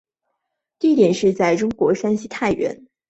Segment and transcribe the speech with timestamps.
[0.79, 2.87] 地点是在中国山西太原。